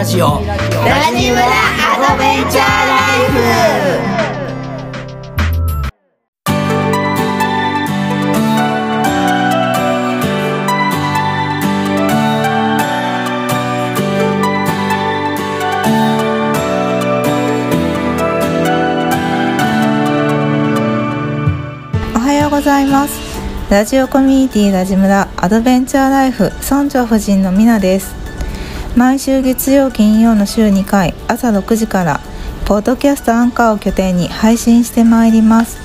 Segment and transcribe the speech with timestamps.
[0.00, 0.26] ラジオ。
[0.26, 0.56] ラ
[1.14, 4.20] ジムラアドベンチャーライフ。
[22.48, 23.20] ございます。
[23.70, 28.19] ラジオコミュニティラジムラアドベンチャーライフ村長夫人のみなです。
[28.96, 32.20] 毎週月曜金曜の週2回朝6時から
[32.66, 35.78] ポッドキャストアンカーを拠点に配信してまいります。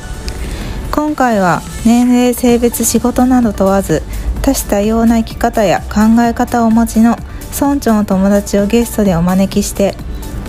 [0.92, 4.02] 今回は年齢性別仕事など問わず
[4.42, 7.16] 多種多様な生き方や考え方をお持ちの
[7.54, 9.96] 村長の友達をゲストでお招きして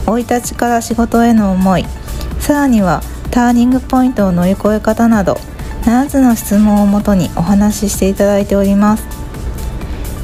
[0.06, 1.84] 生い立ちから仕事への思い
[2.38, 5.34] さらにはターニングポイントを乗り越え方など
[5.82, 9.04] 7つの質問をもとにお話ししていただいております。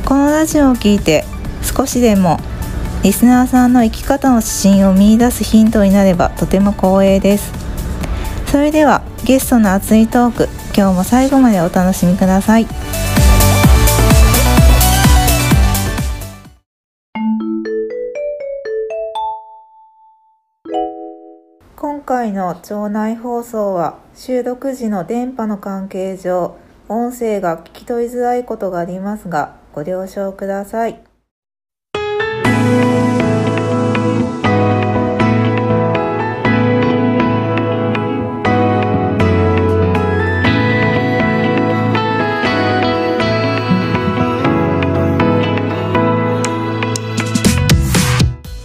[0.05, 1.25] このラジオを聞いて
[1.75, 2.39] 少しでも
[3.03, 7.53] リスナーさんの生き方の指針を見出すヒントになればとても光栄です。
[8.47, 12.67] それではゲストの熱いトーク今日も最後までお楽しみください。
[21.77, 26.57] 今回の町内放送は収録時の電波の関係上
[26.89, 31.12] 音声が聞き取りづらいことがありますがご了承ください。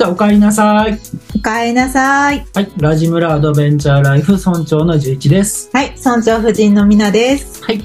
[0.08, 0.97] じゃあおかえりなさい。
[1.36, 2.45] おかえりなさい。
[2.53, 5.69] はいラジムラアドベンチャーライフ村長の11です。
[5.73, 7.62] はい村長夫人のみなです。
[7.62, 7.84] はい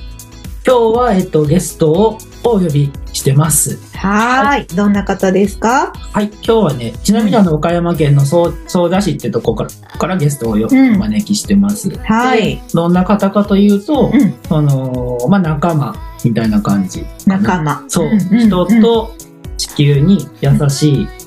[0.65, 3.77] 今日はえっとゲストをお呼びしてます。
[3.97, 4.77] はーい。
[4.77, 5.93] どんな方ですか？
[6.13, 10.95] はい今日はねちなみにあの岡山県の総総田市ってとこからからゲストをよ、うん。
[10.95, 11.91] お招きしてます。
[11.91, 12.57] はい。
[12.57, 14.35] でどんな方かというと、うん。
[14.49, 17.85] そのまあ仲間みたいな感じ仲間。
[17.89, 19.13] そう、人と
[19.57, 21.22] 地球に優しいうん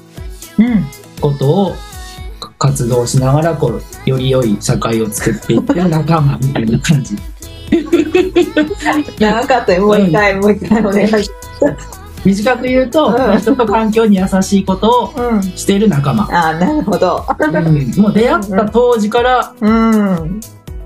[1.22, 1.76] ことを
[2.58, 7.16] 活動しながらこうより良い社会を作っていってる仲間みたいな感じ。
[9.20, 11.30] 長かったよもう一回、もう一回お願いし
[12.24, 13.40] 短く言うと、うん。
[13.40, 17.26] 人と環境に優しいことをうんしている仲間、あーなるほど。
[17.40, 18.02] うん。
[18.02, 20.40] もう出会った当時からうん。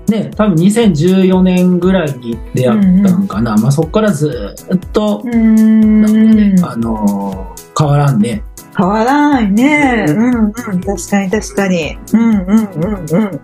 [0.08, 6.56] ね多分2014年ぐらいに出会ったのかな、まあ、そこからずっと、うん。
[6.64, 8.42] あのー変わらんね
[8.80, 10.06] 変わらないね。
[10.08, 10.34] うん。
[10.36, 11.98] うん確かに確かに。
[12.12, 13.40] うんうんうんうん。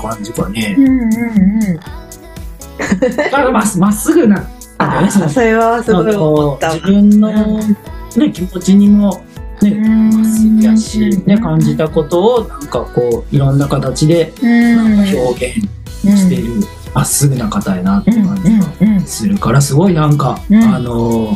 [0.00, 0.74] 感じがね。
[0.76, 3.16] うんうんうん。
[3.16, 4.46] だからまっまっすぐな。
[4.76, 6.68] あねそのあそれはすごい思った。
[6.68, 9.24] わ自分の、ね、気持ちにも
[9.62, 15.60] ねまっすぐやし、ね、感じたことをなんかこういろんな形でなんか表現
[16.04, 16.60] してる
[16.92, 20.62] まっすぐな方やなって感じがするからすごいなんか、うん。
[20.62, 21.34] あの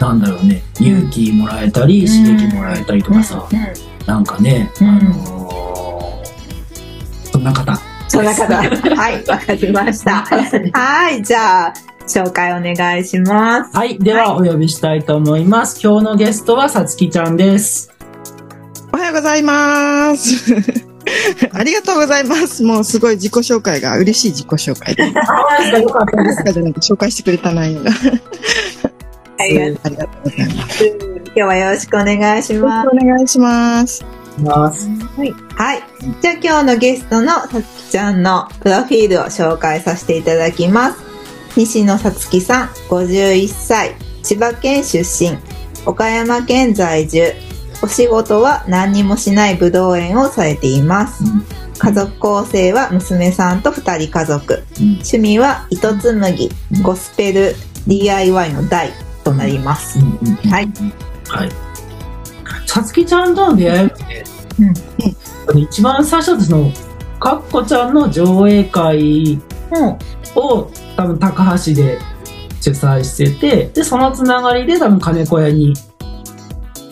[0.00, 0.62] なんだろうね。
[0.80, 3.48] 勇気もらえたり刺激もらえたりとかさ、
[4.06, 4.88] なんかね、うん。
[4.88, 6.22] あの
[7.32, 7.76] そんな方。
[8.08, 8.54] そんな方。
[8.96, 10.24] はいわかりました。
[10.72, 11.74] はいじゃあ
[12.06, 13.76] 紹介お願いします。
[13.76, 15.80] はいではお呼びしたいと思います。
[15.82, 17.92] 今日のゲストはさつきちゃんです。
[18.92, 20.54] おはようございます。
[21.52, 22.62] ありがとうございます。
[22.62, 25.04] もうすごい自己紹介が嬉しい自己紹介で。
[25.04, 26.42] あよかったです。
[26.52, 27.90] じゃなくて紹介してくれた内容が。
[29.38, 30.84] ありがとうありがとうございます。
[30.84, 34.04] よ今日はよろしくお願いしまろしくお願いします。
[34.40, 35.82] ますすはい、はい、
[36.20, 40.98] じゃあ今日のゲストのさつきちゃんのプロフィールを紹介させていただきます。
[41.56, 45.38] 西野さつきさん51歳千葉県出身。
[45.86, 47.32] 岡山県在住。
[47.80, 51.22] お仕事は何にもしないぶどう園をされています。
[51.24, 51.44] うん。
[51.78, 54.64] 家族構成は娘さんと2人家族。
[54.80, 54.84] うん。
[54.94, 56.50] 趣味は糸紡ぎ
[56.82, 57.54] ゴスペル
[57.86, 58.92] DIY の台
[59.30, 59.98] となります。
[59.98, 60.68] うんうんうんはい。
[61.28, 61.50] はい。
[62.66, 64.24] さつきちゃんとの出会いって、
[65.52, 65.58] うん。
[65.58, 66.72] 一番最初その
[67.20, 69.40] かっこちゃんの上映会
[70.34, 71.98] を多分高橋で
[72.60, 75.74] 主催しててでそのつながりで多分金子屋に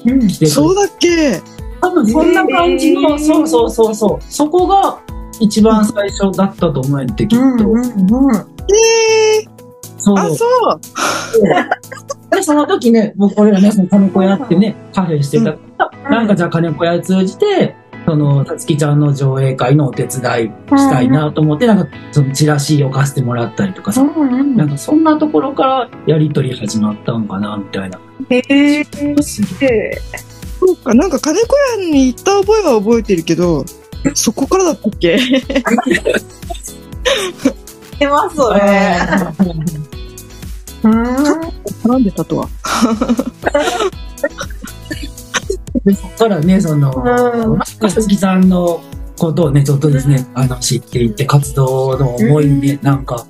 [0.05, 0.29] うん。
[0.29, 1.41] 来てくれそうだっけ？
[1.81, 3.19] 多分そんな感じの、へー。
[3.19, 4.25] そうそうそうそう。
[4.29, 4.99] そこが
[5.41, 8.37] 一番最初だったと思えってきっと、うんうんうん。
[8.37, 9.50] えー、
[9.99, 10.17] そう。
[10.17, 10.81] あ、そう。
[12.31, 15.52] でその時ね僕俺らねその金子屋ってねカフェしてた。
[15.55, 15.61] か
[16.05, 17.75] ら、なんかじゃあ金子屋通じて
[18.05, 27.99] そのさつきちゃんの上映会のお手伝いしたいなと思って、なんかそのチラシを貸してもらったりとかさ、うんなんかそんなところからやりとり始まったんかなみたいな。
[28.31, 28.84] へえ。
[28.84, 30.00] 気がするで
[30.61, 33.64] そうか、なんか金子屋に行った覚えは覚えてるけど、
[34.14, 35.19] そこからだったっけ？
[37.99, 38.61] 出ますそれ。
[40.87, 41.03] うん。
[41.85, 42.49] 絡んでたとは。
[45.85, 48.83] でそっからね、その、うんまさきさんの
[49.19, 53.27] ことをね、ちょっとですね、あの、知っていって、活動の思いね、なんか、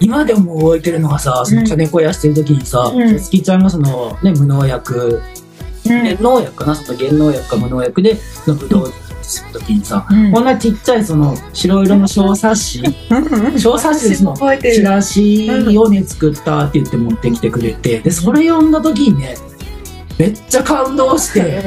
[0.00, 3.18] 今でも覚えてるのがさ、その金子屋してる時にさ、うん。
[3.18, 5.20] さつきちゃんがその、ね、無農薬、
[5.84, 8.92] 減農薬かな、その減農薬か無農薬で、そのぶどう
[9.24, 12.82] する時にさ、うんこんなちっちゃいその白色の小冊子、
[13.58, 14.74] 小冊子でその覚えてる。
[14.76, 19.36] チラシをね、作ったって言って持ってきてくれて、で、それ読んだ時にね、
[20.18, 21.62] めっちゃ感動して、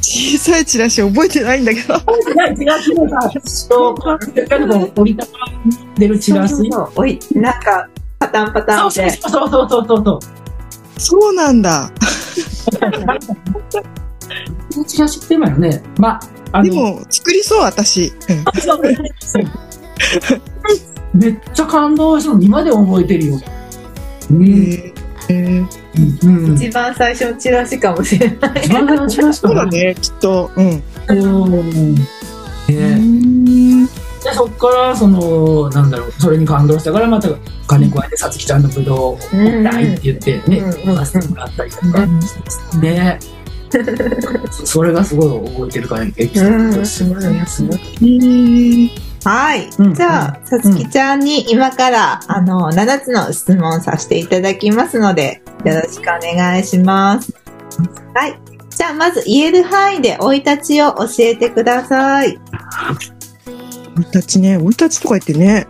[0.00, 1.98] 小さいチラシ覚えてないんだけど。
[2.56, 3.94] チラシのさ、そう、
[4.96, 6.54] 折りたたんでるチラシ。
[6.94, 9.10] おい、なんか、パタンパタンで。
[9.10, 10.18] そうそうそうそうそうそう。
[11.00, 11.90] そうなんだ。
[14.72, 16.20] このチラシって今よね、まあ、
[16.52, 18.12] あの、でも、作りそう、私。
[18.28, 18.44] うん
[21.12, 23.40] めっちゃ感動したの、今でも覚えてるよ。
[24.30, 24.44] うん。
[24.44, 25.66] へー
[26.24, 26.54] うん。
[26.54, 28.62] 一番最初のチラシかもしれない。
[28.62, 30.50] 一番最初のチラシかなそうだね、きっと。
[30.56, 30.66] うん。
[30.66, 31.94] うん。
[31.94, 32.02] ね
[32.68, 37.28] うんで、そっから、その、なんだろう、それに感動したから、また、
[37.66, 43.18] 金子屋でさつきちゃんのぶどうをうんないって言ってね、うんうん出してもらったりとか、ね。
[43.20, 43.39] そ
[44.64, 48.90] それがすごい覚えてるから、エピソードとしてもねすごい
[49.24, 49.68] はい。
[49.78, 57.34] うんじゃあ、さつきちゃんに今から、あの、7つの質問させていただきますので、よろしくお願いします。
[58.14, 58.40] はい。
[58.70, 62.38] じゃあ、まず言える範囲で生い立ちを教えてください。
[63.94, 65.66] 生い立ちね、生い立ちとか言ってね、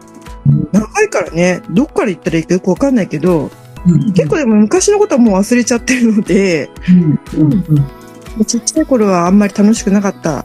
[0.73, 3.51] 長いからね、どっから行ったらいいかよくわかんないけど、
[3.87, 7.53] うん結構でも昔のことはもう忘れちゃってるので、うんうん
[8.39, 8.45] うん。
[8.45, 10.45] ちっちゃい頃はあんまり楽しくなかったっ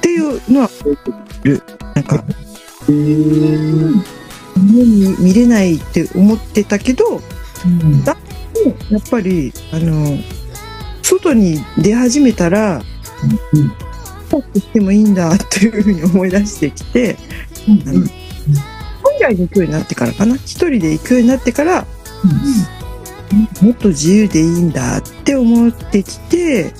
[0.00, 0.96] ていうのは覚え
[1.42, 1.62] てる。
[1.94, 2.24] なんか、
[2.88, 2.94] 家
[4.56, 7.20] に見れないって思ってたけど、
[7.64, 8.04] うん。
[8.04, 10.18] やっぱり、あの、
[11.02, 12.82] 外に出始めたら、
[13.52, 13.72] うん
[14.30, 17.16] 帰ってきてもいいんだっていうふうに思い出してきて、
[17.68, 18.10] うんうん
[19.06, 20.34] 海外に行くようになってからかな。
[20.34, 21.86] 一人で行くようになってから、
[23.62, 26.72] もっと自由でいいんだって思ってきて、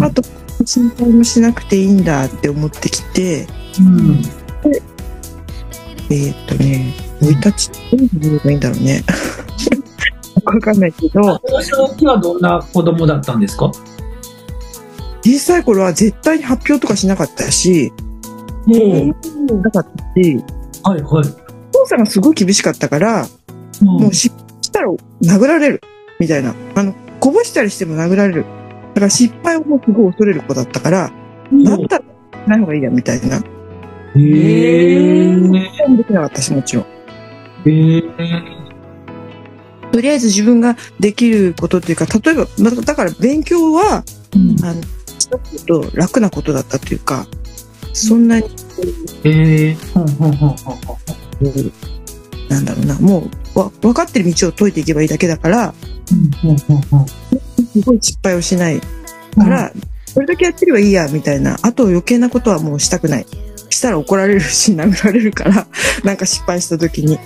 [0.00, 0.22] あと、
[0.64, 3.46] 心配もしなくていいんだって思ってきて、
[3.80, 4.22] うん。
[6.10, 9.02] えーっとね、生い立ちどう言えばいいんだろうね。
[10.44, 13.70] わかんないけど、幼少期はどんな子供だったんですか？
[15.24, 17.92] 小さい頃は絶対に発表とかしなかったし、
[18.66, 20.36] なかったし、
[20.82, 21.28] はいはい。
[21.74, 23.28] お父さんがすごい厳しかったから、
[23.80, 24.88] もう失敗したら
[25.22, 25.80] 殴られる、
[26.22, 26.54] みたいな。
[26.76, 28.44] あの、こぼしたりしても殴られる。
[28.94, 31.12] だから失敗をもうすごい恐れる子だったから、
[31.64, 32.04] だったら
[32.46, 33.38] ない方がいいや、みたいな。
[33.38, 33.40] へ
[34.16, 35.34] え。
[35.96, 36.84] できなかったし、もちろん。
[37.64, 38.02] へえ。
[39.90, 44.04] とりあえず自分ができることっていうか、例えば、まだから勉強は、
[44.62, 44.80] あの、
[45.18, 47.26] ちょっと楽なことだったというか、
[47.92, 48.46] そんなに、
[49.24, 49.76] へえ。
[49.92, 50.98] ほんほんほんほんほん
[52.48, 55.74] なんだろうな、もう、わ、分かってる道を解いていけばいいだけだから、
[56.06, 58.86] すごい失敗をしないか
[59.48, 59.72] ら、
[60.06, 61.58] それだけやってればいいや、みたいな。
[61.62, 63.26] あと余計なことはもうしたくない。
[63.70, 65.66] したら怒られるし、殴られるから、
[66.04, 67.14] なんか失敗した時に。
[67.14, 67.18] へ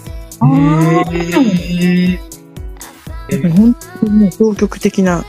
[3.28, 3.38] え。
[3.48, 5.24] 本当にね、消極的な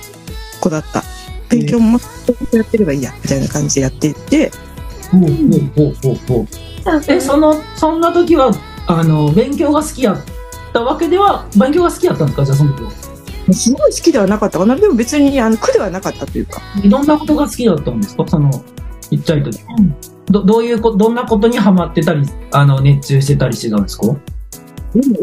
[0.62, 1.04] 子だった。
[1.50, 4.52] 勉強も全くやってればいいや、みたいな感じでやっていって、
[5.12, 5.32] ほうほう
[5.76, 6.48] ほうほうほう。
[7.08, 8.52] え、その、そんな時は、
[8.86, 10.18] あの、勉強が好きやっ
[10.74, 12.46] たわけでは、勉強が好きやったんですか？
[12.46, 12.92] じゃあその時は。
[13.54, 14.76] すごい好きではなかったかな。
[14.76, 16.62] でも別にあの苦ではなかったというか。
[16.86, 18.28] どんなことが好きだったんですか？
[18.28, 18.52] その、
[19.10, 19.60] ちっちゃい時。
[20.26, 24.08] ど、どういうこ、どんなことにハマってたり、あの、熱中してたりしてたんですか？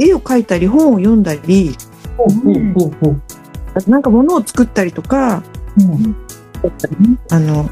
[0.00, 1.76] 絵を描いたり、本を読んだり、
[2.16, 2.28] ほう
[2.72, 3.20] ほうほう。
[3.90, 5.42] なんか物を作ったりとか、
[7.30, 7.68] あの、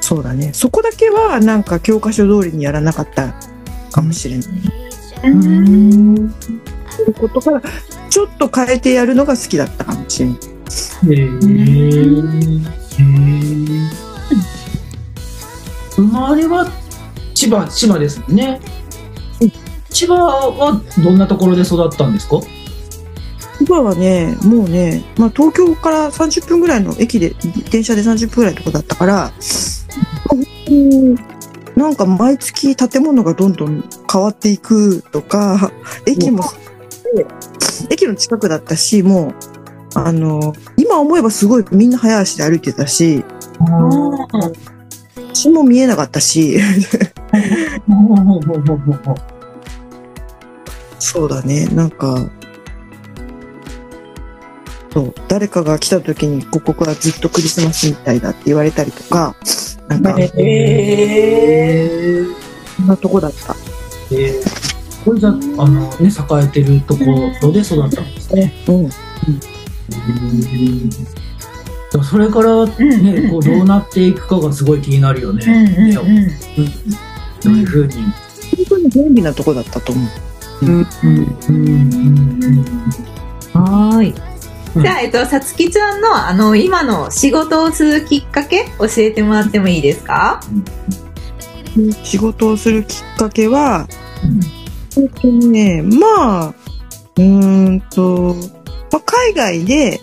[0.00, 0.52] そうだね。
[0.52, 3.34] そこだけはなんか教科書通りにやらなかった
[3.90, 4.46] かもしれない。
[5.24, 6.34] うん。
[6.96, 7.62] そういうことから、
[8.08, 10.36] ちょっと変えてやるのが好きだったかもしれない。
[10.36, 10.40] へ
[11.12, 11.24] え。
[11.24, 11.30] へえ。
[15.94, 16.66] 生まれは
[17.34, 18.60] 千葉、千葉ですね。
[19.90, 22.40] 千葉はどんなところで育ったんですか？
[23.60, 27.34] 今はね、もうね、まあ東京から30分ぐらいの駅で、
[27.70, 29.32] 電車で30分ぐらいのとこだったから、
[30.70, 31.14] うん
[31.76, 35.70] なんか毎月建物がどんどん変わっていくとか、
[36.06, 36.44] 駅も、
[37.90, 39.34] 駅の近くだったし、も
[39.96, 43.24] あの、今思えばすごいみんな早足で歩いてたし、
[45.32, 46.60] 血も見えなかったし、
[50.98, 52.28] そうだね、なんか、
[54.92, 59.34] そう、誰かが来た時に、ここはずっとクリスマスみたいだって言われたりとか、
[59.88, 62.34] なんか、えー。
[62.76, 63.56] そんなとこだった。
[64.10, 64.55] えー
[65.06, 66.10] これじゃあのね栄
[66.44, 67.04] えてるとこ
[67.40, 68.52] ろで育ったんですね。
[68.68, 68.90] うん。
[72.04, 75.46] それからね、こうどうなっていくかがすごい気になるよね。
[75.46, 77.94] ねどういうふうに。
[77.94, 78.12] 本
[78.68, 80.04] 当に便利なとこだったと思
[80.62, 80.66] う。
[80.66, 80.74] うん。
[80.74, 80.86] うん。
[81.48, 82.64] うん。
[83.54, 84.14] はーい。
[84.74, 84.82] うん。
[84.82, 90.40] じゃあ、えっと、さつきちゃんの、あの、今の仕事をするきっかけ、教えてもらってもいいですか？
[92.02, 93.86] 仕事をするきっかけは、
[94.96, 98.34] 本当にね、まあ、うーんと、
[98.90, 100.00] まあ、海外で、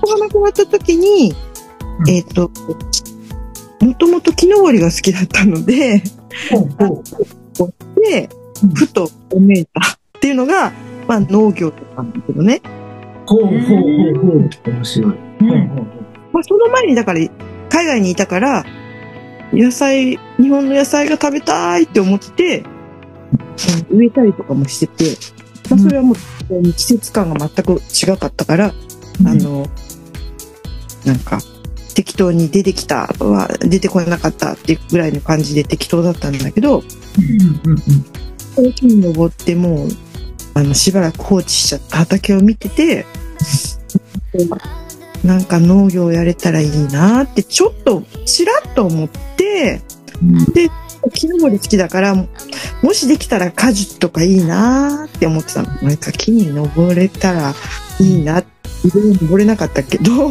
[0.00, 1.34] 子が亡くなった時に、う
[2.02, 2.50] んえっ、と、
[3.80, 6.02] もともと木登りが好きだったので、で
[8.62, 9.82] うん、ふと思えたっ
[10.20, 10.72] ていうのが、
[11.06, 12.62] まあ農業とかなんだけどね。
[13.26, 13.74] ほうほうほうほ
[14.38, 14.48] う。
[14.70, 15.14] 面白い。
[16.32, 17.20] まあその前にだから、
[17.68, 18.64] 海外にいたから、
[19.52, 22.79] 野菜、日本の野菜が食べたいって思って、うん
[23.90, 25.16] 植えたりとかもしてて、
[25.68, 29.66] まあそれはもう季節感が全く違かったから、あの、
[31.04, 31.38] なんか、
[31.94, 39.88] 適当に出てきたは出てこなかったっていうぐらいの感じで適当だったんだけど、うんうんうん木に登ってもう、
[40.54, 43.06] あの、しばらく放置しちゃった畑を見てて、
[45.24, 49.80] なんか農業やれたらいいなって、ちょっと、ちらっと思って、
[51.08, 52.28] 木登り好きだから、も
[52.92, 55.68] しできたら果樹とかいいなって思ってたの。
[55.82, 57.54] なんか木に登れたら
[57.98, 58.48] いいなって、
[58.84, 60.30] 登れなかったけど、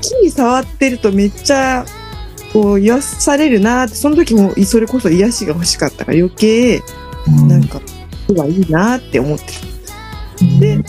[0.00, 1.84] 木に触ってるとめっちゃ、
[2.52, 6.82] こう、癒されるなって、その時もそれこそ癒しが欲しかったから余計、
[7.48, 7.80] なんか、
[8.26, 9.52] 木はいいなって思ってた。
[10.60, 10.84] で、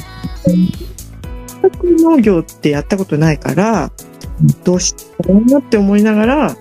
[2.01, 3.91] 農業ってやったことないから、
[4.63, 6.57] どうしようかなって思いながら、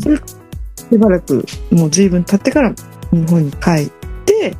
[0.00, 2.74] それしばらくもう随分経ってから
[3.12, 3.90] 日本に帰っ
[4.24, 4.56] て、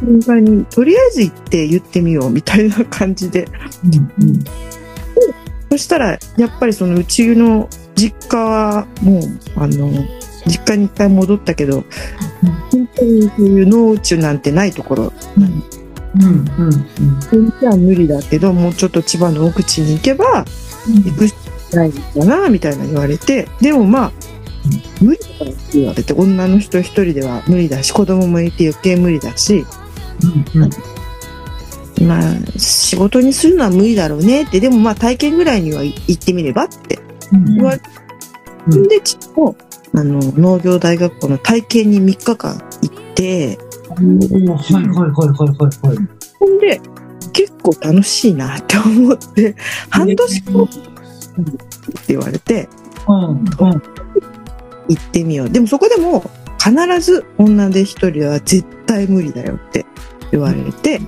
[0.00, 3.46] 本当にとりあえず行って言ってみようみたいな感じで。
[5.70, 9.22] そしたら、やっぱりそのうちの実家はもう、
[9.56, 9.90] あの、
[10.46, 11.84] 実家に一回戻ったけど、
[12.70, 14.40] 本当にそういう農地なん。
[14.40, 15.44] てないところ、うん。
[15.44, 16.44] うん。
[17.30, 20.44] 本当は無理だけど、もうちょっと千葉の奥地に行けば、
[21.04, 21.34] 行くし
[21.76, 24.12] ないかな、みたいな言われて、でもまあ、
[25.00, 29.64] 無理だからって言われて、女の人一人では無理だし、子供もいて余計無理だし、
[30.54, 36.98] うんまあ、仕事にするのは無理だろうねって、でもまあ体験ぐらいには行ってみればって
[37.32, 37.84] うん言われて、
[38.68, 39.56] うんで、ちょっと、
[39.94, 43.58] あの、農業大学校の体験に3日間行って、
[43.90, 46.08] おーはいはいはいはいはいはい。
[46.38, 46.80] ほんで、
[47.32, 49.54] 結構楽しいなって思って、
[49.90, 50.68] 半年後
[51.40, 51.50] って
[52.08, 52.68] 言われて、
[53.08, 53.46] うんうん。
[54.88, 55.50] 行ってみよう。
[55.50, 56.30] でもそこでも、
[56.62, 59.84] 必ず女で一人は絶対無理だよって
[60.30, 61.00] 言われて、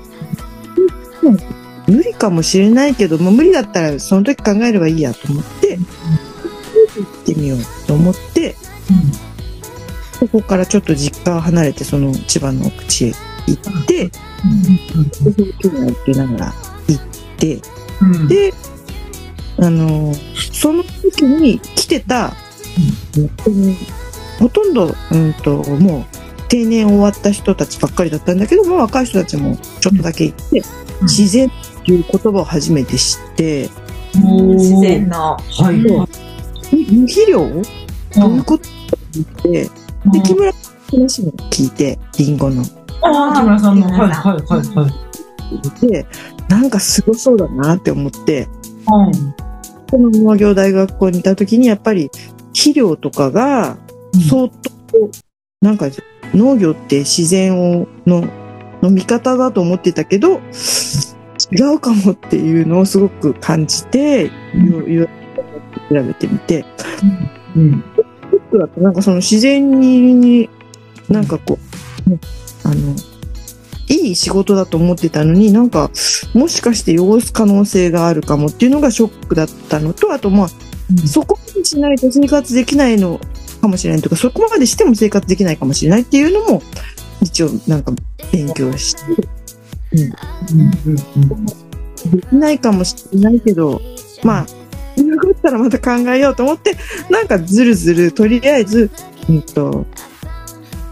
[1.22, 1.38] うん。
[1.86, 5.82] 無理かもしれないけど、まあ、無理だったらその時考えればいいやと思って、行
[7.22, 8.56] ってみようと思って、
[10.18, 13.12] そこからちょっと実家を離れて、その千葉の奥地へ
[13.46, 14.10] 行って、で
[15.12, 16.54] その距離を受けながら
[16.88, 17.04] 行っ
[17.36, 17.60] て、
[18.00, 18.28] うん。
[18.28, 18.52] で、
[19.58, 20.14] あの、
[20.52, 22.32] その時に来てた、
[23.46, 23.76] うん
[24.40, 26.04] ほとんど、うんと、もう
[26.48, 30.58] 定年終わった人たちばっかりだったんだけども、若い人たちもちょっとだけいて、
[31.00, 31.06] うん。
[31.06, 31.50] 自然っ
[31.84, 33.70] ていう言葉を初めて知って、
[34.12, 35.36] 自然の。
[35.36, 35.76] はい。
[35.76, 37.48] 無肥料？
[38.16, 38.64] どういうこと？
[38.64, 38.68] っ
[39.42, 39.70] て、で、
[40.24, 40.52] 木村の
[40.90, 42.64] 話も聞いて、リンゴの。
[43.02, 43.86] ああ木村さんの。
[43.86, 44.88] はい木村さんはいはいは
[45.82, 45.86] い。
[45.88, 46.06] で、
[46.48, 48.48] なんかすごそうだなって思って、
[48.86, 49.34] うん
[49.90, 52.10] この農業大学校にいた時にやっぱり
[52.48, 53.76] 肥料とかが
[54.28, 54.54] 相当、
[55.60, 55.86] なんか
[56.32, 58.24] 農業って自然をの
[58.82, 60.40] の味方だと思ってたけど
[61.52, 65.06] 違うかもっていうのをすごく感じて、うん。
[65.06, 65.10] 調
[65.90, 66.64] べてみて。
[67.56, 67.84] うん。
[68.30, 70.48] 僕だとなんかその自然に
[71.08, 71.58] なんかこ
[72.06, 72.18] う、ね
[72.64, 72.94] あの
[73.88, 75.90] いい仕事だと思ってたのになんか
[76.32, 80.48] もしかして汚す可能性があるかもっていうのがショックだったのとあとまあ
[81.06, 83.20] そこまでしないと生活できないの
[83.64, 86.62] かもしれないとか、そこまでしても生活できないかもしれないっていうのも、
[87.22, 87.92] 一応なんか
[88.30, 89.02] 勉強して、
[89.92, 90.00] うん。
[90.86, 91.46] うん。
[91.46, 93.80] できないかもしれないけど、
[94.22, 96.76] まあ、なかったらまた考えようと思って、
[97.10, 97.26] なん。
[97.26, 98.90] かずるずる、とりあえず、
[99.28, 99.42] うん。
[99.42, 99.86] と、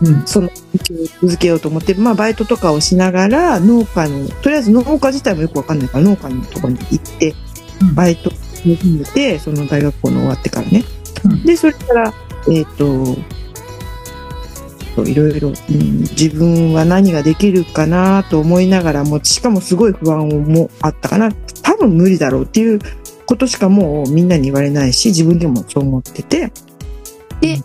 [0.01, 0.23] うん。
[0.27, 0.49] その
[1.21, 7.35] 続けようと思って、まあ、バイトとかをしながら、農家に、とりあえず農家自体もよくわかんないから、農家のところに行って
[7.83, 10.85] うん、バイトを始めて、その大学校の終わってからね。
[11.25, 12.15] うんで、それから、
[12.51, 13.17] えっ、と、
[14.95, 21.33] そういろいろ、うん、自分は何ができるかなと思いながらも、しかもすごい不安もあったかな。
[21.63, 22.79] 多分無理だろうっていう
[23.27, 26.53] ことしかもうみんなに言われないし、自分でもそう思ってて。
[27.43, 27.61] で、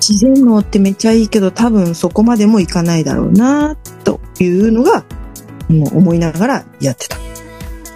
[0.00, 5.04] 自然農ってめっちゃいいけど、多分そこまでもいかないだろうな、というのが、
[5.68, 7.16] もう思いながらやってた。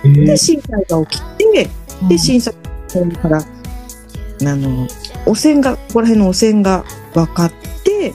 [0.04, 0.24] えー。
[0.24, 1.68] で、震災が起きて、
[2.08, 2.54] で、震災
[3.20, 3.44] から、あ
[4.40, 4.86] の、
[5.26, 7.52] 汚染が、ここら辺の汚染が分かっ
[7.82, 8.12] て、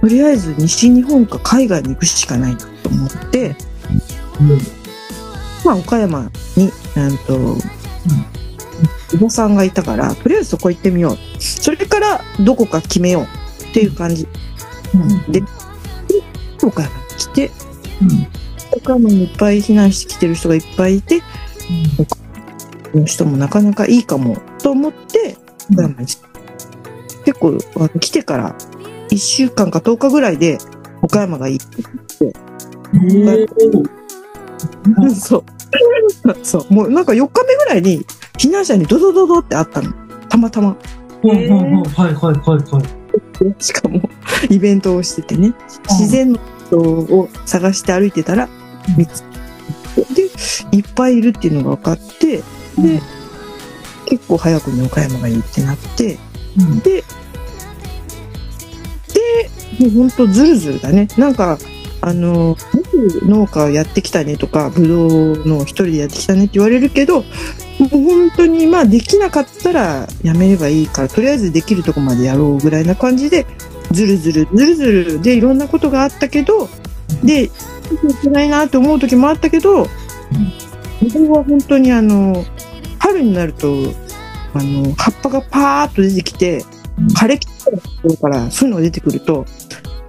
[0.00, 3.56] とりあえず西日本か海外に行くしかないなと思って、
[4.40, 4.48] うん。
[5.64, 7.56] まあ、岡山に、なんと、
[9.14, 11.18] おばさんがいたから、とりあえずそこ行ってみよう。
[11.40, 13.24] それから、どこか決めよう
[13.70, 14.26] っていう感じ。
[14.94, 15.32] うん。
[15.32, 15.46] で、で
[16.62, 17.50] 岡山に来て、
[18.02, 18.26] うん。
[18.76, 25.36] 岡山にいっぱい避難してきてる人がいっぱいいて、この人もなかなかいいかもと思って、
[25.72, 26.28] 岡山に来た
[27.24, 28.56] 結構、あの来てから
[29.10, 30.58] 1週間か10日ぐらいで
[31.02, 31.82] 岡山がいいって。
[32.92, 33.54] 言って、
[34.96, 35.44] う んそう。
[36.42, 36.72] そう。
[36.72, 38.06] もうなんか4日目ぐらいに
[38.38, 39.92] 避難者にドドドドってあったの。
[40.28, 40.76] たまたま。
[41.22, 41.64] はいはい
[42.04, 43.62] はいはい。
[43.62, 44.08] しかも
[44.50, 45.52] イベントをしててね。
[45.88, 48.48] 自然の人を探して歩いてたら
[48.96, 49.22] 見つ
[49.94, 50.28] けて、
[50.70, 52.38] で、いっぱいいるっていうのが分かって、
[52.78, 53.00] で、
[54.06, 56.18] 結構早くに岡山がいいってなって、
[56.58, 57.02] うんで、
[59.12, 61.08] で、もうほんとずるずるだね。
[61.16, 61.58] なんか、
[62.00, 62.56] あの、
[63.22, 67.24] 農家やってきたねとか、ぶどうの一人でやってきたねって言われるけど、
[67.78, 73.46] もう本当にまあできなかったらやめればいいから、とりあえずできるとこまでやろうぐらいな感じで、
[73.92, 76.68] ずるずる、ずるずるでいろんなことがあったけど、
[77.22, 77.50] で、い
[78.22, 79.90] けないなって思う時もあったけど、こ
[81.14, 82.44] れは本当にあの、
[82.98, 83.92] 春になると、
[84.54, 86.64] あの、葉っぱがパーッと出てきて、
[87.14, 89.44] 枯れきったところからそういうのが出てくると、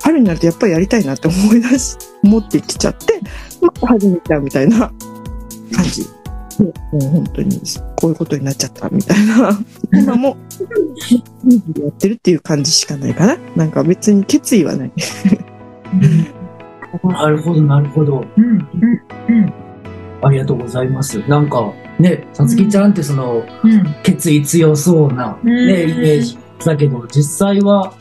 [0.02, 3.20] 春になるとやっぱりやりたいなって思い出し、思ってきちゃって、
[3.62, 4.92] また始めちゃうみたいな
[5.76, 6.17] 感じ。
[6.58, 7.62] でもう本当に
[7.96, 9.60] こういうことになっちゃったみたいな。
[9.94, 10.36] 今も、や
[11.90, 13.38] ってるっていう感じしかないかな。
[13.56, 14.92] なんか別に決意はない。
[17.04, 18.26] なるほど、なるほど。
[18.38, 18.62] うん、うん、
[19.30, 19.54] うん。
[20.22, 21.20] ありがとうございます。
[21.28, 23.96] なんか、ね、さつきちゃんってその、うん。
[24.04, 27.94] 決意強そうな、うんね、イメージだけど、実際は、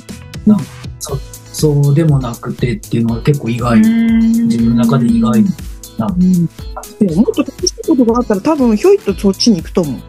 [0.46, 0.64] なんか、
[0.98, 1.16] そ
[1.52, 3.80] そうでもなくてっていうのは結構意外。
[3.80, 5.42] 自分の中で意外
[5.98, 6.08] な。
[7.00, 10.00] でももっと楽しいことがあったら多分ひょいっとそっちに行くと思う。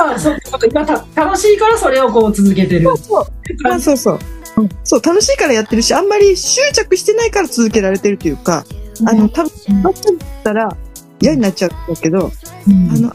[0.00, 0.38] あそう
[0.72, 2.88] たた楽しいからそれをこう続けてる。
[2.96, 3.26] そう
[3.62, 4.18] まあそうそう。
[4.58, 8.64] うんそう、楽しいからやってるし、あんまり執着してないから続けられてるというか、
[9.06, 10.76] あの、多分、ばっかりだったら
[11.20, 12.32] 嫌になっちゃうんだけど、
[12.66, 13.12] あの、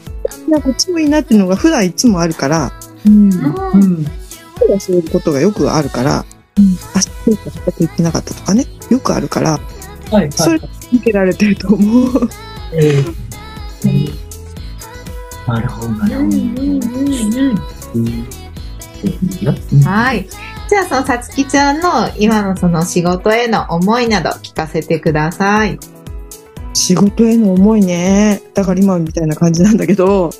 [0.48, 2.72] なんかこっちもいいなっていうのが普段いつもあるから、
[3.06, 3.30] うん。
[3.30, 6.24] 普段そういうことがよくあるから、
[6.58, 9.58] うんあ、そうか、畑行ってなかったとかね、よくあるから、は
[10.12, 10.32] い、はい。
[10.32, 10.70] それ続
[11.02, 12.28] けられてると思う。
[12.72, 14.24] えー
[15.46, 16.26] なるほど、なるほど。
[17.94, 18.06] うん
[19.04, 20.26] いやうんはい。
[20.68, 25.78] じゃあ、そのさつきちゃんの今のその仕事への思いなど聞かせてください。
[26.72, 28.40] 仕事への思いね。
[28.54, 30.30] だから今みたいな感じなんだけど、う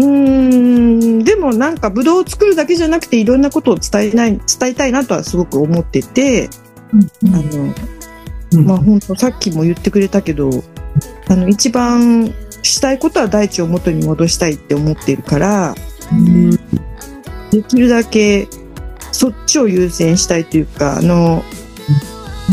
[0.00, 6.48] ーん、でもなんかブドウを作るだけじゃなくていろんなことを伝えない、伝えたいなとはすごく思ってて、
[7.24, 7.26] あ
[7.56, 7.74] の、
[8.52, 8.66] うん。
[8.66, 10.50] まあ本当さっきも言ってくれたけど、
[11.28, 15.74] あの一番したいことは大地を元に戻したいって思っているから、
[17.50, 18.48] できるだけ
[19.12, 21.42] そっちを優先したいというか、あの、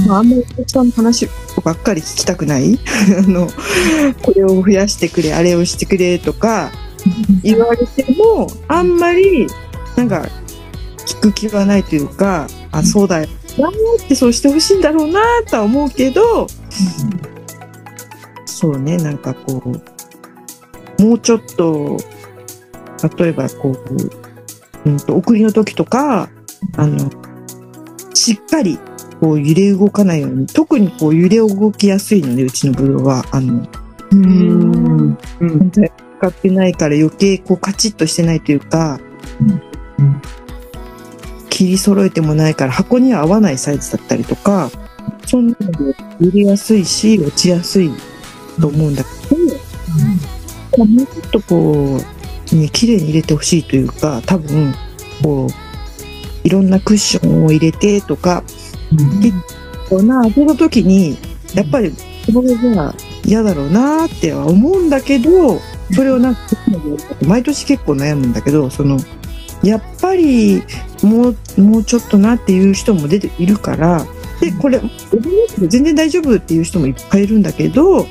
[0.07, 1.27] まあ、あんまりお客さんの話
[1.63, 2.79] ばっかり聞きたくない？
[3.17, 3.47] あの、
[4.21, 6.71] これを増やしてくれ、あれをしてくれとか
[7.43, 9.47] 言われても、あんまり、
[9.95, 10.27] なんか、
[11.05, 16.47] 聞く気はないというか、あ、そうだよなーってそうしてほしいんだろうなーとは思うけど、
[18.45, 19.61] そうね、なんかこ
[20.99, 21.97] う、もうちょっと、
[23.17, 23.71] 例えばこ
[24.85, 26.29] う、うんと、送りの時とか、
[26.77, 27.09] あの、
[28.13, 28.79] しっかり、
[29.19, 33.67] こう揺れ動かないように、特にこう揺れ動きやすいので、うちのブドウは、あの、
[34.11, 35.17] うん。
[35.39, 35.71] うん。
[36.21, 38.99] 使ってないから余計こうカチッとしてないというか、
[39.39, 40.21] うん
[41.49, 44.71] 切り揃えてもないから箱には合わないサイズだったりとか、
[45.27, 47.91] そんなので入れやすいし、落ちやすい
[48.59, 49.35] と思うんだけ
[50.75, 51.99] ど、もうちょっとこ
[52.51, 54.73] う、ね、綺麗に入れてほしいというか、多分、
[55.21, 58.43] こう、いろんなクッションを入れてとか、
[59.21, 59.33] 結
[59.87, 61.17] 構な、当てた時に、
[61.53, 61.91] やっぱり、
[62.33, 65.59] これじゃ嫌だろうなっては思うんだけど、
[65.93, 66.41] それをなんか、
[67.25, 68.99] 毎年結構悩むんだけど、その、
[69.63, 70.63] やっぱり、
[71.03, 74.05] もう、もうちょっとなっていう人も出ているから、
[74.39, 74.81] で、これ、
[75.59, 78.07] 全然大丈夫っていう人もいっぱいいるんだけど、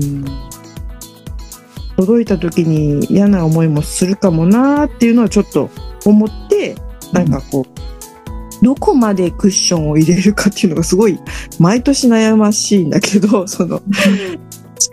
[0.00, 0.24] うん
[1.96, 5.70] 届いた時に嫌な思いもするかもなっていうのはちょっと
[6.04, 6.74] 思って、
[7.12, 11.18] なんかこう、どこまでクッションを入れるかっていうのがすごい
[11.60, 13.80] 毎年悩ましいんだけど、その、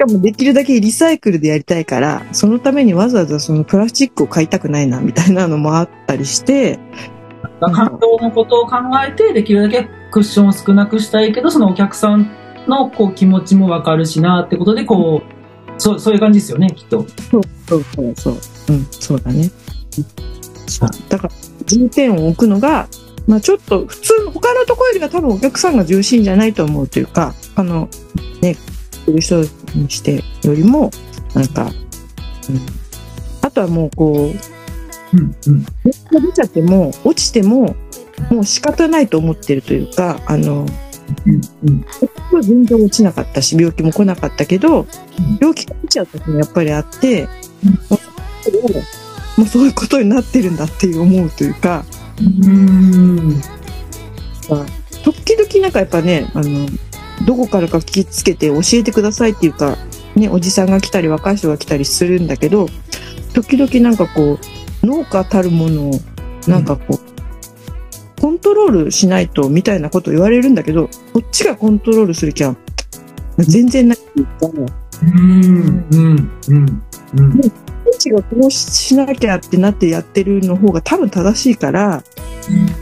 [0.02, 6.80] かもできるだけリサイクルでやりたいから、そのためにわざわざそのプラスチックを買いたくないなみたいなのもあったりして、
[7.60, 12.32] 感動のことを考えて、できるだけクッションを少なくしたいけど、そのお客さん
[12.68, 17.06] のこう気持ちもわかるしなってことで、こう、そう、そういう感じですよね、きっと。
[17.30, 18.34] そうそうそうそう。
[18.70, 19.52] うん、そうだね。
[21.10, 21.34] だから、
[21.66, 22.88] 重点を置くのが、
[23.28, 27.88] まあちょっと普通、他のところよりは多分お客さんが重心じゃないと思うというか、あの、
[28.42, 28.56] ね、
[29.06, 29.44] 来る人
[29.76, 30.92] にしてよりも、
[31.34, 32.60] なんか、うん、
[33.42, 35.66] あとはもうこう、うん、うん。
[35.84, 37.76] 出ちゃっても、落ちても、
[38.30, 40.66] もう仕方ないと思ってるというか、あの、
[41.26, 41.86] うん、うん。
[42.02, 44.88] 僕は全然落ちなかったし、病気も来なかったけど、
[45.40, 47.30] 病気が来ちゃった時もやっぱりあって、も
[47.98, 51.84] うもうそういうことになってるんだっていう思うというか、
[52.20, 53.42] うん。
[55.04, 56.68] 時々なんかやっぱね、あの、
[57.26, 59.78] どこからか聞きつけて教えてくださいっていうか、
[60.16, 62.68] ね、おじさんが来たり若い人が来たりするんだけど、
[63.34, 64.40] 時々なんかこ
[64.84, 65.94] う、農家たるものを、
[66.48, 72.56] なんかこう、コントロールしないとみたいなことを言われるんだけど、こっちがコントロールする気は
[73.38, 74.66] 全然ないっていう
[75.04, 76.84] うん、うん、うん。
[77.18, 77.42] うん。
[78.10, 82.04] がこうしなきゃってなってやってるの方が多分正しいから、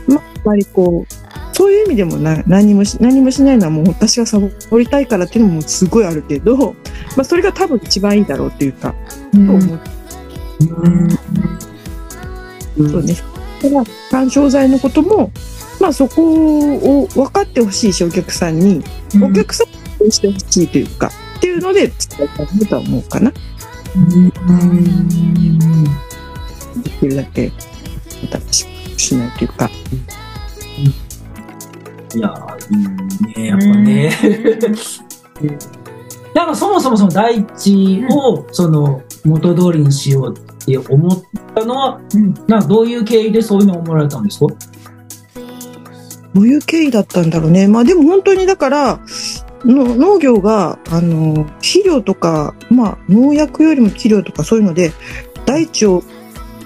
[0.08, 1.19] まあ、やっぱりこう、
[1.60, 6.74] そういう意味でもな何もし何もしないのはもう私がサボりたいからっていうのもすごいあるけど、ま
[7.18, 8.96] あ、それが多分一番いいだろうっていうか、
[9.34, 9.80] と思う
[12.90, 13.14] そうね。
[13.62, 15.34] だから、干渉剤のことも、
[15.82, 18.82] まあそこを分かってほしいし、お客さんに、
[19.22, 23.32] お客さんにしてほしいというか、っていうので伝えたいとは思うかな。
[23.32, 23.38] で
[27.02, 27.52] きるだけ、
[28.54, 28.66] 新
[28.98, 29.70] しないというか。
[32.16, 34.12] いやー、いいね、やっぱね。
[36.34, 41.22] なんかそもそもその第一を、その、元通りにしようって思っ
[41.56, 42.00] たのは、
[42.48, 44.46] なんかどういう経緯でそういうのを思われたんですか？
[46.36, 47.68] どういう経緯だったんだろうね。
[47.68, 49.00] まあでも本当にだから、
[49.66, 54.92] の農業が、あの、肥料とか、まあ農薬よりも肥料とかそういうので、
[55.46, 56.04] 大地を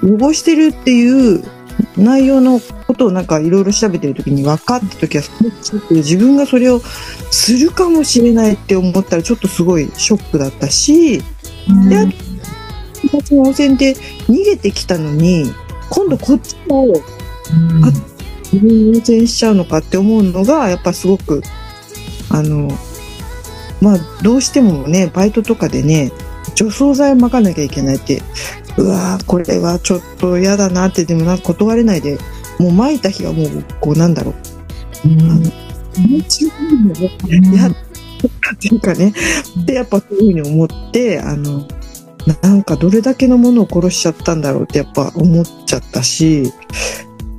[0.04, 1.44] 汚してるっていう
[1.98, 6.80] 内容のことをなんかいろいろ調べてる時に分かった時は、ちょっと自分がそれを
[7.32, 11.24] するかもしれないって思ったらちょっとすごいショックだったし、で、
[11.98, 12.06] あ
[13.24, 13.94] と、温泉で
[14.28, 15.54] 逃げてきたのに、
[15.90, 16.94] 今度こっちを
[18.52, 21.42] 自分に優先しちゃうのかって思うのが、やっぱすごく、
[22.30, 22.70] あの、
[23.82, 26.12] まあ、どうしてもね、バイトとかでね、
[26.56, 28.22] 除草剤をまかなきゃいけないって、
[28.78, 32.18] うわーこれはちょっと嫌だなって、でもなんか断れないで、
[32.60, 34.34] もう撒いた日はもう、こうなんだろう、
[35.08, 35.12] い
[37.56, 37.72] や、っ
[38.58, 39.14] ていうかね、
[39.66, 41.68] で、やっぱそういうふうに思って、あの、
[42.42, 42.64] なん。
[42.64, 44.42] かどれだけのものを殺しちゃったん。
[44.42, 46.52] だろうってやっぱ思っちゃったし、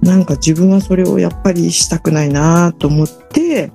[0.02, 0.24] なん。
[0.24, 3.72] か自分はそれをやっぱりしたくないなと思って、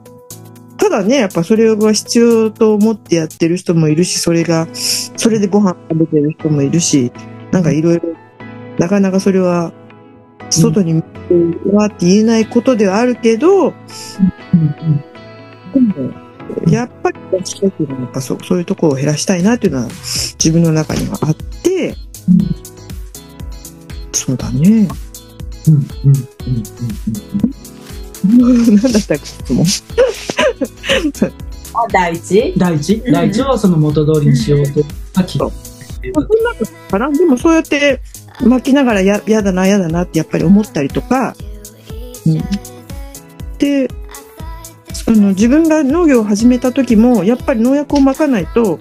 [0.78, 7.12] ただね、やっぱそれは必要と思ってやってる人もいるし、それが、それでご飯食べてる人もいるし、
[7.52, 8.04] なんかいろいろ、
[8.78, 9.74] なかなかそれは、
[10.50, 11.04] 外に向
[11.64, 13.76] けはって言えないことではあるけど、で
[15.80, 16.14] も
[16.68, 21.96] やっぱり私たちのやっぱそうそういうところを減らしたいなっていうのは自分の中にはあって、
[24.14, 24.88] そうだね。
[28.24, 29.66] なんだったっけ質問？
[31.74, 34.80] あ、第一第一うん第一はその元通りにしようと。
[34.80, 34.84] う
[35.28, 35.69] そん
[36.90, 37.12] かな。
[37.12, 38.02] でもそうやって
[38.42, 41.36] 巻きながらややだな、やだなってやっぱり思ったりとか、
[42.26, 42.42] うん、
[43.58, 43.88] で、
[44.94, 48.80] その自分が農業を始めた時も、やっぱり農薬をまかないと、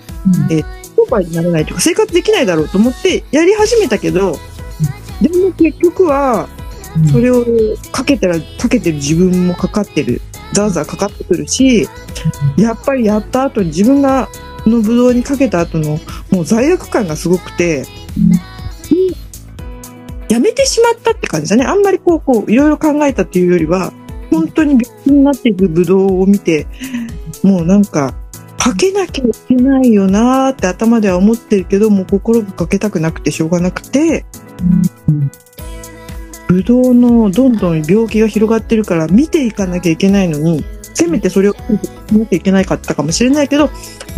[0.51, 0.63] え
[0.97, 4.37] 商売にならないとか生活できないだろうと思ってやり始めたけど、
[5.21, 6.49] でも結局は、
[7.13, 7.45] それを
[7.93, 10.21] かけたら、かけてる自分もかかってる
[10.53, 11.89] ざわざわかかってくるし、
[12.57, 14.29] やっぱりやった後に自分が
[14.69, 15.99] のブドウにかけた後の
[16.31, 17.85] もう罪悪感がすごくて、
[20.29, 21.65] やめてしまったって感じだね。
[21.65, 23.93] あんまりこう、こう、いろいろ考えたっていうよりは、
[24.31, 26.67] 本当に病気になっていくブドウを見て、
[27.43, 28.15] もうなんか、
[28.59, 34.27] かけなきゃいけないよなーって頭では思ってるけど、もう心がかけたくなくてしょうがなくて、
[36.49, 40.65] ブドウのどんどん病気が広がってるから見ていかなきゃいけないのに、
[41.09, 41.55] めてそれを
[42.13, 43.67] 見なきゃいけないかったかもしれないけど、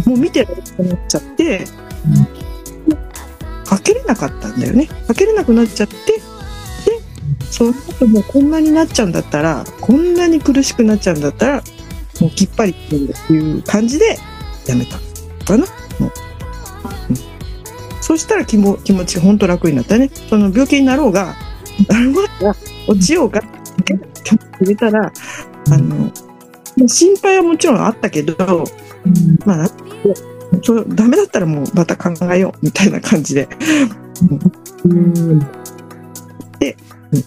[0.06, 1.64] もう見てられなくなっちゃって、
[3.64, 4.86] かけれなかったんだよね。
[5.06, 6.20] かけれなくなっちゃって、で、
[7.50, 11.62] その後もうこんなになっちゃうんだったら、こんなに苦しくなっちゃうんだったら、
[12.20, 14.18] もうきっぱりっていう感じで
[14.66, 14.98] やめた
[15.44, 15.66] かな。
[15.98, 16.12] もう
[18.00, 20.10] そしたら気も気持ち本当楽になったね。
[20.28, 21.36] その病気になろうが、
[21.88, 22.56] なろうが、
[22.88, 23.44] 落ちようが、っ
[23.84, 23.94] て
[24.60, 25.12] 入れたら、
[25.70, 26.10] あの、
[26.88, 28.64] 心配はもちろんあったけど、
[29.44, 29.68] まあ、なん
[30.62, 33.48] そうダメだったらもうまた考えようみたいな感じで。
[36.58, 36.76] で、
[37.12, 37.20] うん。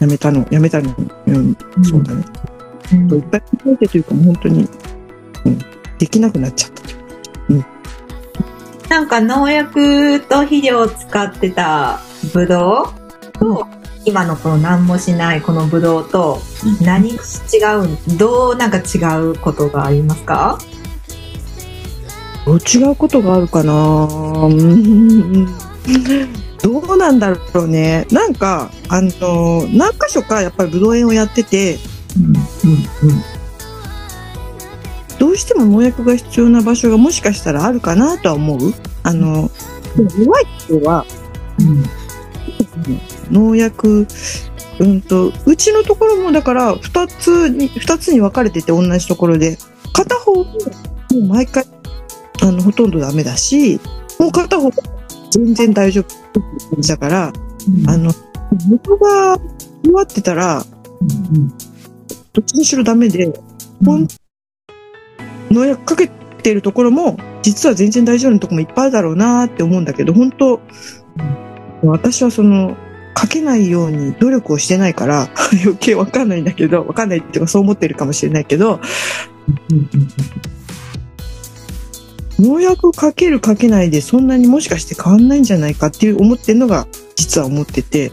[0.00, 0.94] やめたの、やめたの、
[1.26, 2.24] うん、そうだね。
[2.92, 4.68] いっぱい考えてというか、もう本当に、
[5.44, 5.58] うん、
[5.98, 6.84] できなくなっちゃった。
[8.88, 12.00] なんか農薬と肥料を使ってた
[12.32, 13.66] ブドウと、
[14.04, 16.38] 今のこの何もしないこのブドウと
[16.82, 20.58] 何が違うどうなんか違うことがありますか？
[22.44, 23.72] どう違うことがあるかな？
[23.72, 25.46] うん。
[26.62, 28.06] どうなんだろうね。
[28.10, 31.78] なんか、あの、何箇所かやっぱりブドウ園をやってて、
[35.18, 38.72] どうしても農薬が必要な場所がもしかしたらあるかなとは思う。
[39.02, 39.50] あの、
[39.96, 41.04] でも弱い人は
[43.30, 44.06] 農薬、
[44.80, 49.58] うんと、うちのところもだから二つに、二つに分かれてて同じところで、
[49.92, 50.50] 片方もも
[51.12, 51.64] う毎回、
[52.42, 53.80] あの、ほとんどダメだし、
[54.18, 54.70] もう片方
[55.30, 57.32] 全然大丈夫って感じだから、
[57.86, 58.12] あの、
[58.68, 59.38] 元が
[59.84, 60.64] 弱ってたら、
[62.32, 63.32] どっちにしろダメで、
[63.84, 64.08] ほん
[65.50, 70.60] 農薬かけてるところも、実は全然大丈夫なところもいっぱいあるだろうなって思うんだけど、本当、
[71.82, 72.76] 私はその、
[73.14, 75.30] かけないように努力をしてないから、
[75.64, 78.80] 余計わかんないんだけど、わかんないっていうかそう思ってるかもしれないけど、
[82.38, 88.10] 農薬かけるかけないでそんなにもしかして変わんないんじゃないかっていう思ってるのが実は思ってて、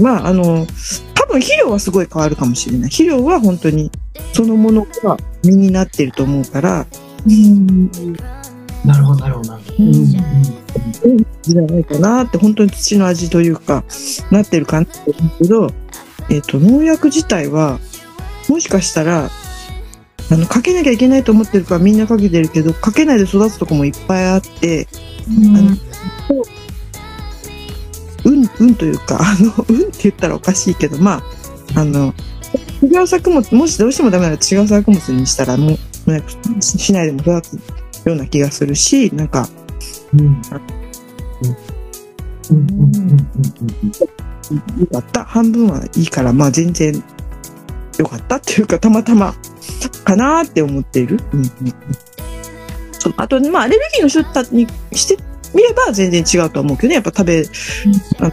[0.00, 0.66] まああの、
[1.14, 2.90] 多分肥料はすごい変わるかもしれない。
[2.90, 3.90] 肥料は本当に
[4.32, 6.86] そのものが身になってると思うから、
[7.26, 7.90] うん。
[8.84, 9.76] なるほど、なるほど、なるほど。
[11.42, 13.84] じゃないかなって、本当に土の味というか、
[14.30, 15.70] なってるかなって思うけど、
[16.30, 17.78] えっ、と、農薬自体は、
[18.48, 19.30] もしかしたら、
[20.30, 21.98] あの、かけなきゃいけないと思ってるからみん。
[21.98, 24.88] なかけてるけど、かけないで育つとこもいっぱいあって、
[25.28, 25.32] う
[28.30, 28.74] ん、うん。
[28.74, 29.76] というか、あの、うん。
[29.76, 31.22] って言ったらおかしいけど、ま
[31.74, 32.14] あ、あの、
[32.82, 37.58] 違う作物、もしどうしてもダメなら違う作物にしたら、もう、農薬しないでも育つ
[38.04, 39.48] ような気がするし、なんか、
[44.78, 45.24] よかった。
[45.24, 47.02] 半分はいいから、まあ全然
[47.98, 49.34] よかったっていうか、たまたま
[50.04, 51.18] かなって思っている。
[51.32, 51.40] うん。
[51.40, 51.48] うん。
[53.16, 55.16] あと、まあアレルギーの人たにして
[55.54, 56.94] みれば全然違うと思うけどね。
[56.96, 57.44] やっぱ食べ、
[58.20, 58.32] あ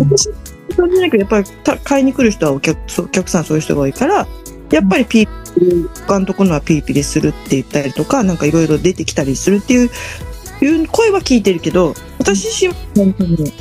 [0.00, 0.30] 私、
[0.76, 3.44] 感じないけど、やっぱりた買いに来る人はお客お客さん。
[3.44, 4.26] そういう人が多いから、
[4.70, 9.90] やっぱりピーピリ、他のところはピリピリするって言ったりとか、なんかいろいろ出てきたりするっていう、
[10.62, 13.52] いう声は聞いてるけど、私自身は本当にね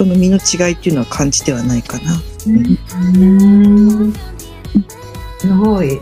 [0.00, 2.14] その身の違いっていうのは感じてはないかな。
[5.38, 6.00] すごい。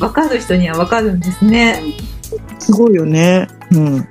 [0.00, 1.82] わかる人にはわかるんですね。
[2.58, 3.46] すごいよね。
[3.70, 3.94] うん。
[3.96, 4.04] うん。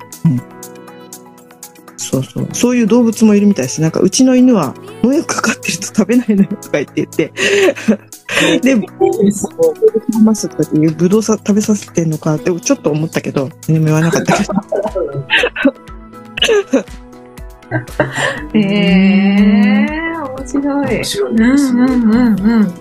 [1.97, 2.47] そうそう。
[2.53, 3.81] そういう動物もいるみたいです。
[3.81, 7.33] なんか、うちの犬は農薬かかってると食べないのよとか言って言って。
[8.61, 8.75] で、
[10.23, 14.53] ますとかっていうブドウさ食べさせてんのかってちょっと思ったけど、何も言わなかったけど。
[18.53, 20.87] へえー、面白い。
[20.97, 21.83] 面白いうんですね。
[21.83, 22.73] うんうんうん。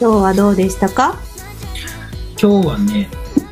[0.00, 1.16] 今日はどうでしたか？
[2.40, 3.08] 今日はね、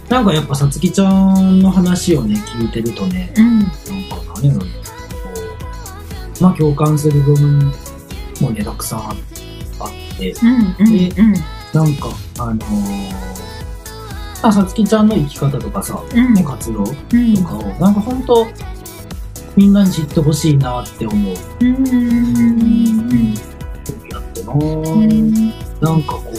[0.08, 3.58] なんかやっぱさつきちゃんの話をね、聞いてるとね、うん。
[3.60, 5.30] なんか何やろね、こ
[6.40, 6.42] う。
[6.42, 7.72] まあ共感する部分
[8.40, 9.16] もね、たくさんあっ
[10.18, 11.34] て、うんうんうん。
[11.72, 13.26] なんか、あのー
[14.42, 16.34] なさつきちゃんの生き方とかさ、うん。
[16.34, 17.44] ね、活動とうん。
[17.44, 18.46] かを、なんか本当
[19.56, 21.34] みんなに知ってほしいなって思う。
[21.60, 26.36] うんうん時やってな、うんなんかこう、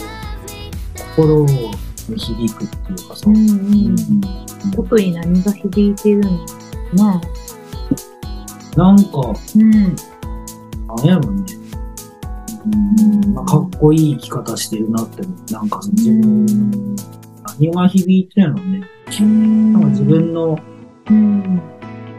[1.16, 1.70] 心に
[2.16, 3.94] 響くっていうかさ、うんううん。
[3.94, 4.20] ん
[4.74, 6.44] 特に何が響いてるのか
[6.94, 7.20] な
[8.78, 9.72] なんか、うん。
[9.72, 11.44] なんやろね、
[13.24, 13.34] うん。
[13.34, 16.46] まあかっこいい生き方してるなって思う、なんか自分、
[17.58, 18.80] 何が響いてるのね、
[19.72, 20.56] なんか自分の、
[21.10, 21.42] うん。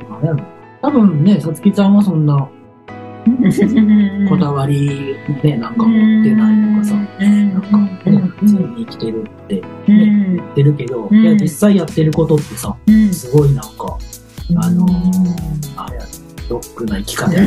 [0.10, 0.44] なんやろ。
[0.82, 2.36] 多分ね、さつきちゃんはそんな
[4.28, 10.36] こだわりね、なんか持ってないとかさ、なんかね、普通に生きてるってうん。
[10.36, 11.22] 言ってるけど、うん。
[11.22, 13.14] いや実際やってることってさ、うん。
[13.14, 13.98] すごいなんか、
[14.58, 14.86] あの
[15.78, 16.06] あれや、
[16.50, 17.46] ロックな生き方や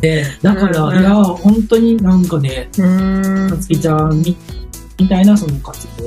[0.00, 1.00] で、だから、うん。
[1.00, 3.50] いや、本当になんかね、うん。
[3.50, 4.36] さつきちゃんみ
[4.98, 6.04] みたいなその活動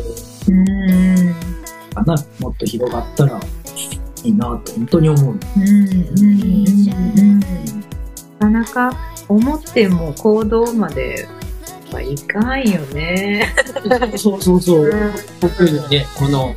[0.50, 1.36] うん
[1.94, 3.40] かな、もっと広がったら
[4.24, 5.36] いいなと本当に思う。
[8.40, 8.94] なかなか
[9.28, 11.28] 思っても行動まで
[11.92, 12.68] はいかん。
[12.68, 13.54] よね。
[14.18, 14.92] そうそうそう。
[15.40, 16.56] 特にね、この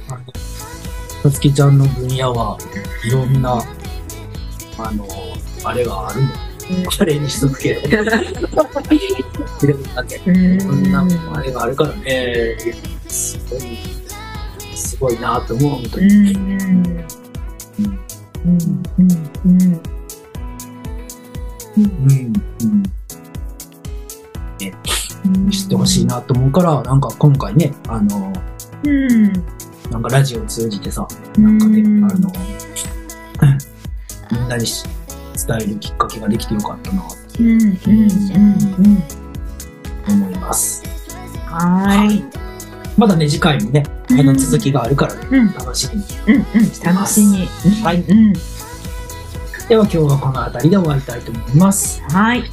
[1.27, 2.57] さつきちゃんの分野は
[3.05, 3.61] いろんな、
[4.79, 5.05] あの、
[5.65, 6.29] あれがあるの。
[7.21, 7.89] にしとくけど。
[7.89, 8.23] なんい
[9.67, 10.93] ろん。
[10.93, 12.57] なあれがあるからね、
[13.09, 13.79] すごい、
[14.77, 16.07] すごいなと思う、本当うん。
[16.07, 16.33] に。
[16.33, 16.47] うん。
[16.47, 16.97] うん。
[18.99, 19.11] うん。
[19.45, 19.49] うん。
[19.49, 19.81] うん。
[21.77, 22.33] うん、
[25.25, 25.51] うん。
[25.51, 28.33] 知ってほしいなと思うから、なんか今回ね、あの、
[28.85, 29.56] うん
[29.97, 32.31] なんかラジオを通じてさ、なんかね、うんあの、
[34.31, 34.85] みんなにし
[35.47, 37.69] 伝えるきっかけができてよかったなとうんうんう
[38.83, 39.03] ん。
[40.07, 40.83] 思います。
[41.47, 42.23] はい。
[42.99, 45.55] まだね、次回もね、あのうん続きがあるからね、うん。
[45.55, 46.05] 楽しみに。
[46.27, 46.45] うんうん
[46.95, 47.47] 楽しみ。
[47.83, 48.03] はい。
[48.03, 52.03] うんでは今日はこの辺りで終わりたいと思います。
[52.11, 52.45] はい。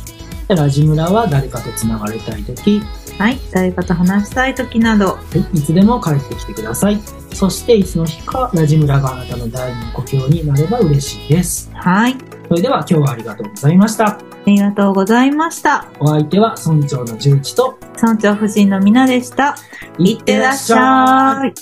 [0.47, 2.81] ラジムラは誰かと繋がりたいとき、
[3.17, 3.39] はい。
[3.51, 5.05] 誰かと話したい時など。
[5.05, 5.19] は
[5.53, 5.57] い。
[5.57, 6.99] いつでも帰ってきてください。
[7.33, 11.71] そしていつの日かラジムラがあなたの第二の故郷になれば嬉しいです。
[11.73, 12.17] はい。
[12.47, 14.07] それでは今日はありがとうございました。
[14.07, 15.87] ありがとうございました。
[15.99, 19.55] お相手は村長の重一と、村長夫人のみなでした。
[19.97, 21.53] いってらっしゃい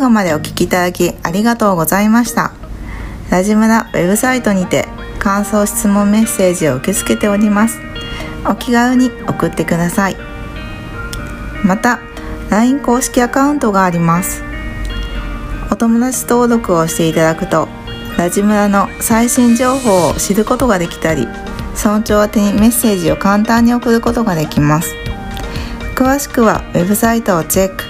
[0.00, 2.52] 後までお聞きいただきありがとうございました。
[3.30, 4.88] ラジムラウェブサイトにて
[5.20, 7.78] 感想質問メッセージを受け付けております。
[8.48, 10.16] お気軽に送ってください。
[11.64, 12.00] また
[12.48, 14.42] LINE 公式アカウントがあります。
[15.70, 17.68] お友達登録をしていただくと
[18.18, 21.28] ラジムラの最新情報を知ることができたり
[21.76, 24.94] 村長宛てにメッセージを簡単に送ることができます。
[25.94, 27.89] 詳しくはウェブサイトをチェック。